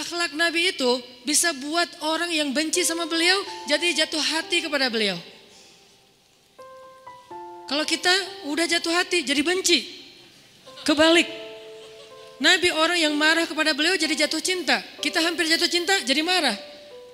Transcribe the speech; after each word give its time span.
akhlak 0.00 0.34
Nabi 0.34 0.74
itu 0.74 0.90
bisa 1.22 1.54
buat 1.54 1.86
orang 2.02 2.30
yang 2.34 2.50
benci 2.50 2.82
sama 2.82 3.06
beliau 3.06 3.38
jadi 3.70 4.04
jatuh 4.04 4.20
hati 4.20 4.64
kepada 4.66 4.90
beliau. 4.90 5.16
Kalau 7.64 7.84
kita 7.88 8.12
udah 8.50 8.66
jatuh 8.68 8.92
hati 8.92 9.24
jadi 9.24 9.40
benci. 9.40 9.78
Kebalik. 10.84 11.26
Nabi 12.42 12.68
orang 12.74 12.98
yang 13.00 13.14
marah 13.16 13.48
kepada 13.48 13.72
beliau 13.72 13.96
jadi 13.96 14.26
jatuh 14.26 14.42
cinta. 14.42 14.82
Kita 15.00 15.22
hampir 15.24 15.48
jatuh 15.48 15.70
cinta 15.70 15.96
jadi 16.04 16.20
marah. 16.20 16.54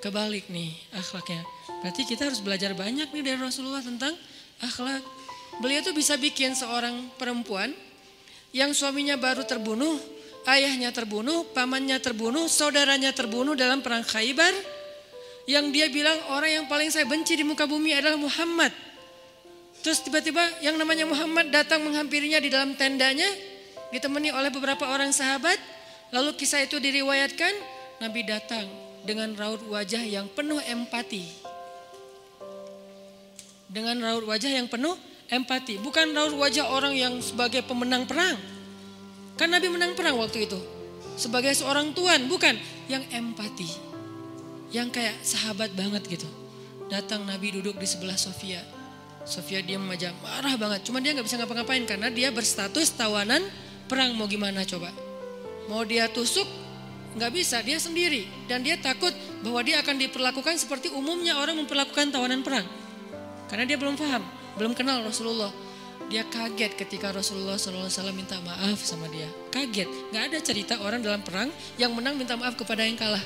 Kebalik 0.02 0.50
nih 0.50 0.74
akhlaknya. 0.96 1.44
Berarti 1.84 2.02
kita 2.02 2.26
harus 2.26 2.42
belajar 2.42 2.74
banyak 2.74 3.08
nih 3.14 3.22
dari 3.22 3.38
Rasulullah 3.38 3.84
tentang 3.84 4.16
akhlak. 4.58 5.04
Beliau 5.62 5.84
tuh 5.84 5.94
bisa 5.94 6.18
bikin 6.18 6.56
seorang 6.56 7.12
perempuan 7.14 7.70
yang 8.50 8.74
suaminya 8.74 9.14
baru 9.14 9.46
terbunuh 9.46 10.19
ayahnya 10.48 10.94
terbunuh, 10.94 11.44
pamannya 11.52 12.00
terbunuh, 12.00 12.48
saudaranya 12.48 13.12
terbunuh 13.12 13.52
dalam 13.52 13.84
perang 13.84 14.06
Khaybar. 14.06 14.52
Yang 15.48 15.66
dia 15.74 15.86
bilang 15.90 16.18
orang 16.30 16.62
yang 16.62 16.66
paling 16.70 16.94
saya 16.94 17.08
benci 17.08 17.34
di 17.34 17.42
muka 17.42 17.66
bumi 17.66 17.90
adalah 17.96 18.16
Muhammad. 18.20 18.70
Terus 19.80 20.04
tiba-tiba 20.04 20.44
yang 20.60 20.76
namanya 20.76 21.08
Muhammad 21.08 21.50
datang 21.50 21.82
menghampirinya 21.82 22.38
di 22.38 22.52
dalam 22.52 22.76
tendanya, 22.76 23.26
ditemani 23.90 24.30
oleh 24.30 24.52
beberapa 24.52 24.86
orang 24.86 25.10
sahabat. 25.10 25.56
Lalu 26.14 26.36
kisah 26.38 26.62
itu 26.62 26.78
diriwayatkan, 26.78 27.52
Nabi 27.98 28.20
datang 28.28 28.66
dengan 29.02 29.32
raut 29.34 29.64
wajah 29.66 30.04
yang 30.04 30.28
penuh 30.30 30.60
empati. 30.60 31.24
Dengan 33.70 34.02
raut 34.02 34.26
wajah 34.26 34.50
yang 34.50 34.66
penuh 34.66 34.94
empati, 35.30 35.80
bukan 35.80 36.12
raut 36.14 36.34
wajah 36.36 36.68
orang 36.68 36.94
yang 36.94 37.14
sebagai 37.22 37.64
pemenang 37.64 38.04
perang 38.04 38.59
Kan 39.40 39.48
Nabi 39.48 39.72
menang 39.72 39.96
perang 39.96 40.20
waktu 40.20 40.44
itu. 40.44 40.60
Sebagai 41.16 41.56
seorang 41.56 41.96
tuan, 41.96 42.28
bukan 42.28 42.60
yang 42.92 43.00
empati. 43.08 43.72
Yang 44.68 45.00
kayak 45.00 45.16
sahabat 45.24 45.72
banget 45.72 46.04
gitu. 46.12 46.28
Datang 46.92 47.24
Nabi 47.24 47.56
duduk 47.56 47.80
di 47.80 47.88
sebelah 47.88 48.20
Sofia. 48.20 48.60
Sofia 49.24 49.64
dia 49.64 49.80
aja 49.80 50.12
marah 50.20 50.60
banget. 50.60 50.84
Cuma 50.84 51.00
dia 51.00 51.16
nggak 51.16 51.24
bisa 51.24 51.40
ngapa-ngapain 51.40 51.88
karena 51.88 52.12
dia 52.12 52.28
berstatus 52.28 52.92
tawanan 52.92 53.40
perang 53.88 54.12
mau 54.12 54.28
gimana 54.28 54.60
coba. 54.68 54.92
Mau 55.72 55.88
dia 55.88 56.04
tusuk 56.12 56.44
nggak 57.16 57.32
bisa 57.32 57.58
dia 57.64 57.80
sendiri 57.80 58.28
dan 58.46 58.62
dia 58.62 58.78
takut 58.78 59.10
bahwa 59.42 59.64
dia 59.66 59.82
akan 59.82 59.98
diperlakukan 59.98 60.54
seperti 60.62 60.94
umumnya 60.94 61.40
orang 61.40 61.56
memperlakukan 61.58 62.12
tawanan 62.12 62.44
perang. 62.44 62.66
Karena 63.48 63.64
dia 63.66 63.80
belum 63.80 63.96
paham, 63.96 64.22
belum 64.60 64.72
kenal 64.76 65.00
Rasulullah. 65.02 65.50
Dia 66.10 66.26
kaget 66.26 66.74
ketika 66.74 67.14
Rasulullah 67.14 67.54
SAW 67.54 67.86
minta 68.10 68.34
maaf 68.42 68.82
sama 68.82 69.06
dia. 69.14 69.30
Kaget, 69.54 69.86
nggak 70.10 70.24
ada 70.26 70.38
cerita 70.42 70.74
orang 70.82 70.98
dalam 71.06 71.22
perang 71.22 71.46
yang 71.78 71.94
menang 71.94 72.18
minta 72.18 72.34
maaf 72.34 72.58
kepada 72.58 72.82
yang 72.82 72.98
kalah. 72.98 73.22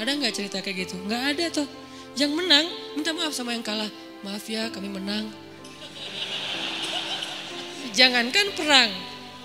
Ada 0.00 0.16
nggak 0.16 0.32
cerita 0.32 0.64
kayak 0.64 0.88
gitu? 0.88 0.96
Nggak 1.04 1.22
ada 1.36 1.44
tuh. 1.52 1.68
Yang 2.16 2.32
menang 2.32 2.64
minta 2.96 3.12
maaf 3.12 3.36
sama 3.36 3.52
yang 3.52 3.60
kalah. 3.60 3.92
Maaf 4.24 4.40
ya 4.48 4.72
kami 4.72 4.88
menang. 4.88 5.28
Jangankan 7.92 8.56
perang, 8.56 8.90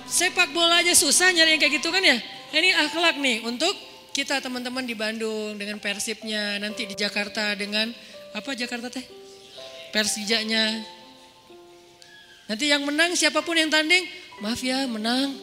sepak 0.07 0.55
bola 0.55 0.79
aja 0.79 0.95
susah 0.95 1.35
nyari 1.35 1.59
yang 1.59 1.61
kayak 1.61 1.83
gitu 1.83 1.91
kan 1.91 2.01
ya. 2.01 2.15
Ini 2.55 2.73
akhlak 2.79 3.19
nih 3.19 3.43
untuk 3.43 3.75
kita 4.15 4.39
teman-teman 4.39 4.87
di 4.87 4.95
Bandung 4.97 5.59
dengan 5.59 5.77
Persibnya, 5.77 6.57
nanti 6.57 6.87
di 6.87 6.95
Jakarta 6.97 7.53
dengan 7.53 7.91
apa 8.33 8.55
Jakarta 8.57 8.89
teh? 8.89 9.05
Persijanya, 9.93 10.81
Nanti 12.49 12.65
yang 12.65 12.81
menang 12.81 13.13
siapa 13.13 13.45
pun 13.45 13.53
yang 13.53 13.69
tanding, 13.69 14.09
maaf 14.41 14.57
ya 14.65 14.89
menang. 14.89 15.37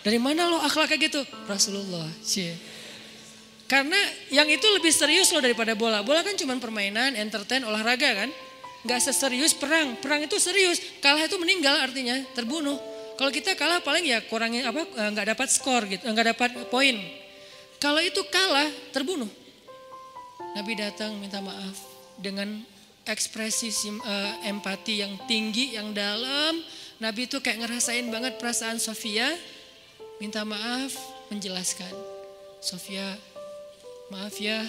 Dari 0.00 0.16
mana 0.16 0.48
lo 0.48 0.56
akhlak 0.64 0.96
kayak 0.96 1.12
gitu? 1.12 1.20
Rasulullah. 1.44 2.08
Cie. 2.24 2.56
Karena 3.68 4.00
yang 4.32 4.48
itu 4.48 4.64
lebih 4.72 4.88
serius 4.88 5.28
loh 5.30 5.44
daripada 5.44 5.76
bola. 5.76 6.00
Bola 6.00 6.24
kan 6.24 6.32
cuma 6.34 6.56
permainan, 6.56 7.12
entertain, 7.12 7.60
olahraga 7.62 8.24
kan. 8.24 8.32
Gak 8.88 9.04
seserius 9.04 9.52
perang. 9.52 10.00
Perang 10.00 10.24
itu 10.24 10.40
serius. 10.40 10.80
Kalah 11.04 11.28
itu 11.28 11.36
meninggal 11.36 11.76
artinya 11.84 12.16
terbunuh. 12.32 12.80
Kalau 13.20 13.28
kita 13.28 13.52
kalah 13.52 13.84
paling 13.84 14.08
ya 14.08 14.24
kurangin 14.24 14.64
apa 14.64 14.80
eh, 14.80 15.08
nggak 15.12 15.36
dapat 15.36 15.48
skor 15.52 15.84
gitu, 15.84 16.08
nggak 16.08 16.32
dapat 16.32 16.50
poin. 16.72 16.96
Kalau 17.76 18.00
itu 18.00 18.24
kalah 18.32 18.64
terbunuh. 18.96 19.28
Nabi 20.56 20.72
datang 20.72 21.20
minta 21.20 21.44
maaf 21.44 21.76
dengan 22.16 22.64
ekspresi 23.10 23.70
uh, 24.00 24.46
empati 24.46 25.02
yang 25.02 25.14
tinggi, 25.26 25.76
yang 25.76 25.90
dalam. 25.90 26.58
Nabi 27.00 27.26
itu 27.26 27.40
kayak 27.40 27.66
ngerasain 27.66 28.06
banget 28.08 28.36
perasaan 28.38 28.78
Sofia. 28.78 29.26
Minta 30.20 30.44
maaf, 30.44 30.92
menjelaskan. 31.32 31.90
Sofia, 32.60 33.16
maaf 34.12 34.36
ya, 34.36 34.60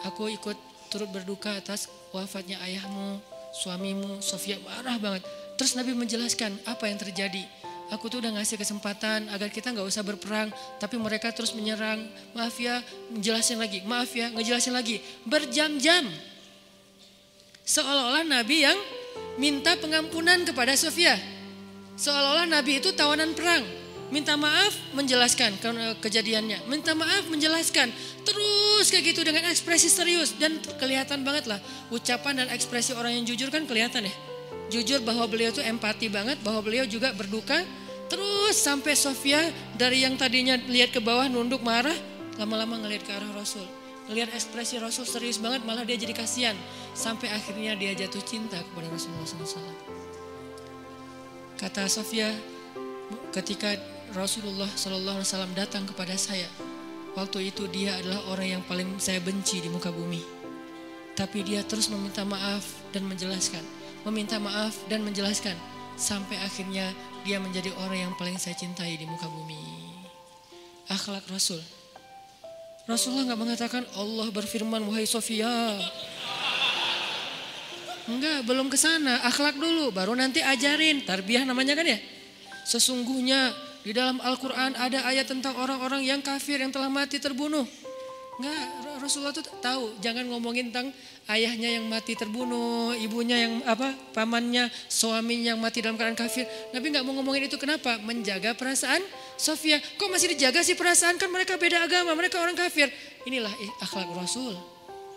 aku 0.00 0.32
ikut 0.32 0.56
turut 0.88 1.12
berduka 1.12 1.52
atas 1.52 1.92
wafatnya 2.08 2.56
ayahmu, 2.64 3.20
suamimu. 3.52 4.24
Sofia 4.24 4.56
marah 4.64 4.96
banget. 4.96 5.22
Terus 5.60 5.76
Nabi 5.76 5.92
menjelaskan 5.92 6.56
apa 6.64 6.88
yang 6.88 6.96
terjadi. 6.96 7.44
Aku 7.92 8.06
tuh 8.06 8.22
udah 8.22 8.38
ngasih 8.38 8.56
kesempatan 8.56 9.28
agar 9.34 9.50
kita 9.50 9.74
nggak 9.74 9.84
usah 9.84 10.06
berperang, 10.06 10.48
tapi 10.78 10.96
mereka 10.96 11.34
terus 11.34 11.52
menyerang. 11.52 12.00
Maaf 12.32 12.56
ya, 12.56 12.80
menjelasin 13.12 13.58
lagi. 13.60 13.82
Maaf 13.84 14.14
ya, 14.14 14.30
ngejelasin 14.32 14.72
lagi. 14.72 15.02
Berjam-jam 15.28 16.06
Seolah-olah 17.70 18.26
Nabi 18.26 18.66
yang 18.66 18.74
minta 19.38 19.78
pengampunan 19.78 20.42
kepada 20.42 20.74
Sofia. 20.74 21.14
Seolah-olah 21.94 22.50
Nabi 22.50 22.82
itu 22.82 22.90
tawanan 22.90 23.30
perang. 23.30 23.62
Minta 24.10 24.34
maaf 24.34 24.74
menjelaskan 24.90 25.54
kejadiannya. 26.02 26.66
Minta 26.66 26.98
maaf 26.98 27.30
menjelaskan. 27.30 27.94
Terus 28.26 28.90
kayak 28.90 29.14
gitu 29.14 29.22
dengan 29.22 29.46
ekspresi 29.46 29.86
serius. 29.86 30.34
Dan 30.34 30.58
kelihatan 30.82 31.22
banget 31.22 31.46
lah 31.46 31.62
ucapan 31.94 32.42
dan 32.42 32.46
ekspresi 32.50 32.90
orang 32.90 33.22
yang 33.22 33.24
jujur 33.30 33.54
kan 33.54 33.62
kelihatan 33.70 34.10
ya. 34.10 34.14
Jujur 34.74 34.98
bahwa 35.06 35.30
beliau 35.30 35.54
tuh 35.54 35.62
empati 35.62 36.10
banget. 36.10 36.42
Bahwa 36.42 36.66
beliau 36.66 36.90
juga 36.90 37.14
berduka. 37.14 37.62
Terus 38.10 38.58
sampai 38.58 38.98
Sofia 38.98 39.46
dari 39.78 40.02
yang 40.02 40.18
tadinya 40.18 40.58
lihat 40.58 40.90
ke 40.90 40.98
bawah 40.98 41.30
nunduk 41.30 41.62
marah. 41.62 41.94
Lama-lama 42.34 42.82
ngelihat 42.82 43.06
ke 43.06 43.14
arah 43.14 43.30
Rasul 43.30 43.79
Lihat 44.10 44.34
ekspresi 44.34 44.82
Rasul 44.82 45.06
serius 45.06 45.38
banget 45.38 45.62
malah 45.62 45.86
dia 45.86 45.94
jadi 45.94 46.10
kasihan. 46.10 46.58
Sampai 46.98 47.30
akhirnya 47.30 47.78
dia 47.78 47.94
jatuh 47.94 48.18
cinta 48.26 48.58
kepada 48.58 48.90
Rasulullah 48.90 49.22
SAW. 49.22 49.70
Kata 51.54 51.86
Sofia, 51.86 52.34
ketika 53.30 53.78
Rasulullah 54.10 54.66
SAW 54.74 55.54
datang 55.54 55.86
kepada 55.86 56.18
saya, 56.18 56.50
waktu 57.14 57.54
itu 57.54 57.70
dia 57.70 57.94
adalah 58.02 58.34
orang 58.34 58.58
yang 58.58 58.62
paling 58.66 58.98
saya 58.98 59.22
benci 59.22 59.62
di 59.62 59.70
muka 59.70 59.94
bumi. 59.94 60.18
Tapi 61.14 61.46
dia 61.46 61.62
terus 61.62 61.86
meminta 61.86 62.26
maaf 62.26 62.66
dan 62.90 63.06
menjelaskan, 63.06 63.62
meminta 64.08 64.42
maaf 64.42 64.74
dan 64.90 65.06
menjelaskan, 65.06 65.54
sampai 65.94 66.40
akhirnya 66.42 66.90
dia 67.22 67.38
menjadi 67.38 67.70
orang 67.78 68.10
yang 68.10 68.14
paling 68.18 68.40
saya 68.40 68.56
cintai 68.58 68.96
di 68.98 69.06
muka 69.06 69.28
bumi. 69.30 69.62
Akhlak 70.90 71.28
Rasul 71.30 71.62
Rasulullah 72.90 73.30
nggak 73.30 73.40
mengatakan 73.40 73.82
Allah 73.94 74.26
berfirman 74.34 74.82
wahai 74.82 75.06
Sofia. 75.06 75.78
Enggak, 78.10 78.42
belum 78.42 78.66
ke 78.66 78.74
sana. 78.74 79.22
Akhlak 79.22 79.54
dulu, 79.54 79.94
baru 79.94 80.18
nanti 80.18 80.42
ajarin. 80.42 81.06
Tarbiyah 81.06 81.46
namanya 81.46 81.78
kan 81.78 81.86
ya. 81.86 82.02
Sesungguhnya 82.66 83.54
di 83.86 83.94
dalam 83.94 84.18
Al-Quran 84.18 84.74
ada 84.74 85.06
ayat 85.06 85.30
tentang 85.30 85.54
orang-orang 85.54 86.02
yang 86.02 86.18
kafir 86.18 86.58
yang 86.58 86.74
telah 86.74 86.90
mati 86.90 87.22
terbunuh. 87.22 87.62
Enggak, 88.42 88.66
Rasulullah 88.98 89.36
tuh 89.36 89.46
tahu 89.62 89.94
jangan 90.02 90.26
ngomongin 90.26 90.74
tentang 90.74 90.90
ayahnya 91.30 91.78
yang 91.78 91.86
mati 91.86 92.18
terbunuh, 92.18 92.96
ibunya 92.98 93.36
yang 93.46 93.62
apa, 93.68 93.94
pamannya, 94.16 94.66
suaminya 94.90 95.54
yang 95.54 95.60
mati 95.62 95.78
dalam 95.78 95.94
keadaan 95.94 96.18
kafir. 96.18 96.48
Nabi 96.74 96.90
nggak 96.90 97.04
mau 97.06 97.14
ngomongin 97.20 97.46
itu 97.46 97.60
kenapa? 97.60 98.00
Menjaga 98.02 98.56
perasaan 98.58 99.04
Sofia. 99.40 99.80
Kok 99.80 100.12
masih 100.12 100.36
dijaga 100.36 100.60
sih 100.60 100.76
perasaan 100.76 101.16
kan 101.16 101.32
mereka 101.32 101.56
beda 101.56 101.80
agama, 101.80 102.12
mereka 102.12 102.36
orang 102.36 102.52
kafir. 102.52 102.92
Inilah 103.24 103.50
akhlak 103.80 104.12
Rasul. 104.12 104.52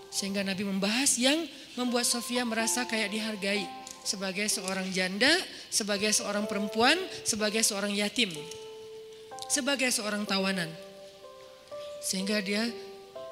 Sehingga 0.08 0.48
Nabi 0.48 0.64
membahas 0.64 1.20
yang 1.20 1.44
membuat 1.75 2.08
Sofia 2.08 2.48
merasa 2.48 2.88
kayak 2.88 3.12
dihargai 3.12 3.68
sebagai 4.08 4.48
seorang 4.48 4.88
janda, 4.96 5.31
sebagai 5.68 6.16
seorang 6.16 6.48
perempuan, 6.48 6.96
sebagai 7.28 7.60
seorang 7.60 7.92
yatim, 7.92 8.31
sebagai 9.52 9.92
seorang 9.92 10.24
tawanan. 10.24 10.72
Sehingga 12.00 12.40
dia 12.40 12.68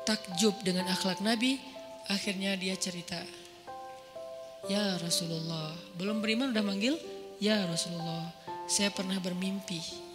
takjub 0.03 0.59
dengan 0.65 0.91
akhlak 0.91 1.23
Nabi, 1.23 1.71
Akhirnya 2.11 2.59
dia 2.59 2.75
cerita, 2.75 3.15
Ya 4.67 4.99
Rasulullah, 4.99 5.71
belum 5.95 6.19
beriman 6.19 6.51
udah 6.51 6.65
manggil, 6.65 6.99
Ya 7.39 7.63
Rasulullah, 7.63 8.35
saya 8.67 8.91
pernah 8.91 9.15
bermimpi 9.23 10.10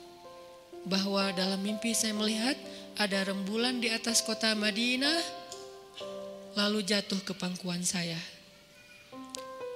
bahwa 0.86 1.34
dalam 1.34 1.58
mimpi 1.58 1.90
saya 1.92 2.14
melihat 2.14 2.54
ada 2.96 3.26
rembulan 3.26 3.82
di 3.82 3.90
atas 3.90 4.22
kota 4.22 4.54
Madinah 4.54 5.18
lalu 6.56 6.86
jatuh 6.86 7.20
ke 7.26 7.34
pangkuan 7.34 7.82
saya. 7.82 8.16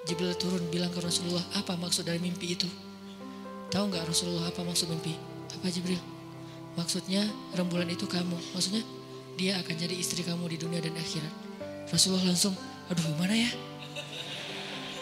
Jibril 0.08 0.32
turun 0.38 0.64
bilang 0.72 0.88
ke 0.88 1.02
Rasulullah, 1.02 1.44
apa 1.52 1.76
maksud 1.76 2.08
dari 2.08 2.22
mimpi 2.22 2.56
itu? 2.56 2.66
Tahu 3.68 3.84
nggak 3.92 4.08
Rasulullah 4.08 4.48
apa 4.48 4.64
maksud 4.64 4.88
mimpi? 4.88 5.12
Apa 5.60 5.68
Jibril? 5.68 6.00
Maksudnya 6.78 7.26
rembulan 7.52 7.90
itu 7.90 8.08
kamu. 8.08 8.38
Maksudnya 8.56 8.80
dia 9.36 9.60
akan 9.60 9.74
jadi 9.76 9.92
istri 9.92 10.24
kamu 10.24 10.48
di 10.48 10.56
dunia 10.56 10.80
dan 10.80 10.96
akhirat. 10.96 11.34
Rasulullah 11.90 12.32
langsung, 12.32 12.54
aduh 12.88 13.04
gimana 13.04 13.34
ya? 13.34 13.50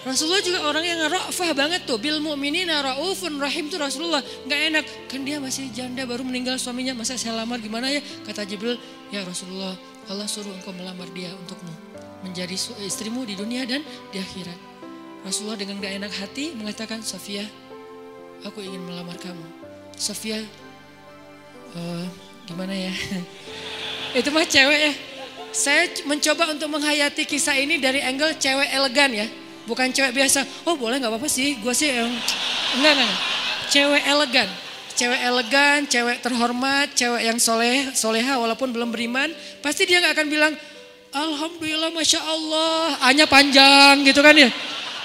Rasulullah 0.07 0.43
juga 0.47 0.59
orang 0.63 0.85
yang 0.87 1.01
ra'fah 1.11 1.51
banget 1.59 1.83
tuh. 1.83 1.99
Bil 1.99 2.23
mu'minina 2.23 2.79
ra'ufun 2.83 3.35
rahim 3.43 3.67
tuh 3.67 3.83
Rasulullah. 3.83 4.23
Nggak 4.47 4.61
enak. 4.71 4.85
Kan 5.11 5.27
dia 5.27 5.43
masih 5.43 5.67
janda 5.75 6.07
baru 6.07 6.23
meninggal 6.23 6.55
suaminya. 6.55 6.95
Masa 6.95 7.19
saya 7.19 7.35
lamar 7.35 7.59
gimana 7.59 7.91
ya? 7.91 7.99
Kata 8.23 8.47
Jibril, 8.47 8.79
ya 9.11 9.27
Rasulullah 9.27 9.75
Allah 10.09 10.25
suruh 10.31 10.55
engkau 10.55 10.71
melamar 10.71 11.11
dia 11.11 11.35
untukmu. 11.35 11.75
Menjadi 12.23 12.55
istrimu 12.87 13.27
di 13.27 13.35
dunia 13.35 13.67
dan 13.67 13.83
di 14.15 14.19
akhirat. 14.23 14.59
Rasulullah 15.27 15.59
dengan 15.59 15.83
gak 15.83 15.93
enak 15.99 16.13
hati 16.15 16.55
mengatakan, 16.55 17.03
Sofia, 17.03 17.43
aku 18.47 18.63
ingin 18.63 18.81
melamar 18.87 19.19
kamu. 19.19 19.43
Sofia, 19.99 20.39
uh, 21.75 22.07
gimana 22.47 22.71
ya? 22.71 22.95
Itu 24.19 24.31
mah 24.31 24.47
cewek 24.47 24.81
ya. 24.81 24.93
Saya 25.51 25.91
mencoba 26.07 26.55
untuk 26.55 26.71
menghayati 26.71 27.27
kisah 27.27 27.59
ini 27.59 27.83
dari 27.83 27.99
angle 27.99 28.39
cewek 28.39 28.71
elegan 28.71 29.11
ya. 29.11 29.27
Bukan 29.69 29.93
cewek 29.93 30.17
biasa, 30.17 30.49
oh 30.65 30.81
boleh 30.81 30.97
gak 30.97 31.13
apa-apa 31.13 31.29
sih, 31.29 31.61
gue 31.61 31.75
sih 31.77 31.93
yang... 31.93 32.09
Enggak, 32.81 32.93
enggak. 32.97 33.15
Cewek 33.69 34.03
elegan. 34.09 34.49
Cewek 34.97 35.21
elegan, 35.21 35.79
cewek 35.85 36.19
terhormat, 36.25 36.89
cewek 36.97 37.23
yang 37.29 37.37
soleh, 37.37 37.93
soleha 37.93 38.41
walaupun 38.41 38.73
belum 38.73 38.89
beriman. 38.89 39.29
Pasti 39.61 39.85
dia 39.85 40.01
gak 40.01 40.17
akan 40.17 40.29
bilang, 40.33 40.53
Alhamdulillah 41.13 41.93
Masya 41.93 42.21
Allah, 42.25 42.97
hanya 43.05 43.29
panjang 43.29 44.09
gitu 44.09 44.25
kan 44.25 44.33
ya. 44.33 44.49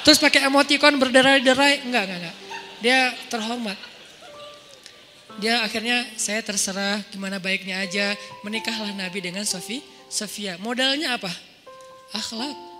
Terus 0.07 0.19
pakai 0.19 0.47
emoticon 0.47 0.95
berderai-derai, 0.95 1.83
enggak, 1.83 2.03
enggak, 2.07 2.19
enggak. 2.23 2.35
Dia 2.79 2.99
terhormat. 3.27 3.77
Dia 5.39 5.63
akhirnya 5.65 6.07
saya 6.15 6.39
terserah 6.39 7.03
gimana 7.11 7.39
baiknya 7.39 7.83
aja. 7.83 8.15
Menikahlah 8.47 8.95
Nabi 8.95 9.19
dengan 9.19 9.43
Sofi, 9.43 9.83
Sofia. 10.11 10.55
Modalnya 10.59 11.19
apa? 11.19 11.31
Akhlak. 12.15 12.72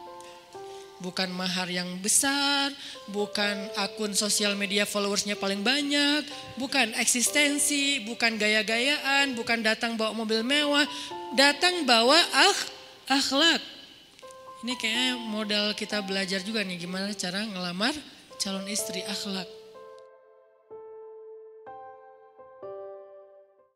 Bukan 1.03 1.35
mahar 1.35 1.67
yang 1.67 2.00
besar, 2.00 2.71
bukan 3.11 3.67
akun 3.75 4.15
sosial 4.15 4.55
media 4.55 4.88
followersnya 4.88 5.35
paling 5.35 5.59
banyak, 5.59 6.23
bukan 6.55 6.95
eksistensi, 6.95 8.00
bukan 8.07 8.39
gaya-gayaan, 8.39 9.35
bukan 9.35 9.59
datang 9.59 10.00
bawa 10.00 10.15
mobil 10.15 10.47
mewah, 10.47 10.88
datang 11.35 11.83
bawa 11.83 12.15
ah, 12.15 12.59
akhlak. 13.19 13.59
Ini 14.63 14.79
kayaknya 14.79 15.11
modal 15.19 15.65
kita 15.75 16.00
belajar 16.00 16.39
juga 16.39 16.63
nih 16.63 16.79
gimana 16.79 17.11
cara 17.11 17.44
ngelamar 17.44 17.91
calon 18.39 18.63
istri 18.71 19.03
akhlak. 19.03 19.62